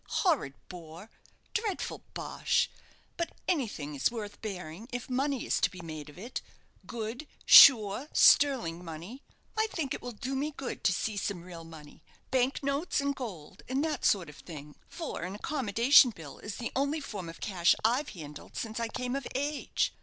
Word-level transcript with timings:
Horrid 0.09 0.55
bore 0.67 1.11
dreadful 1.53 2.01
bosh; 2.15 2.71
but 3.17 3.33
anything 3.47 3.93
is 3.93 4.09
worth 4.09 4.41
bearing 4.41 4.89
if 4.91 5.11
money 5.11 5.45
is 5.45 5.59
to 5.61 5.69
be 5.69 5.79
made 5.81 6.09
of 6.09 6.17
it 6.17 6.41
good, 6.87 7.27
sure, 7.45 8.07
sterling 8.11 8.83
money. 8.83 9.21
I 9.55 9.67
think 9.67 9.93
it 9.93 10.01
will 10.01 10.11
do 10.13 10.35
me 10.35 10.55
good 10.57 10.83
to 10.85 10.91
see 10.91 11.17
some 11.17 11.43
real 11.43 11.63
money 11.63 12.01
bank 12.31 12.63
notes 12.63 12.99
and 12.99 13.15
gold, 13.15 13.61
and 13.69 13.85
that 13.85 14.03
sort 14.03 14.27
of 14.27 14.37
thing 14.37 14.75
for 14.87 15.21
an 15.21 15.35
accommodation 15.35 16.09
bill 16.09 16.39
is 16.39 16.55
the 16.55 16.71
only 16.75 16.99
form 16.99 17.29
of 17.29 17.39
cash 17.39 17.75
I've 17.85 18.09
handled 18.09 18.57
since 18.57 18.79
I 18.79 18.87
came 18.87 19.15
of 19.15 19.27
age. 19.35 19.93